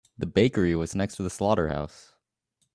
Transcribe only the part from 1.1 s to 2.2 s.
to the slaughterhouse.